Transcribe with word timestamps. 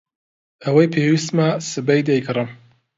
ئەوەی 0.63 0.91
پێویستمە 0.93 1.47
سبەی 1.71 2.05
دەیکڕم. 2.09 2.49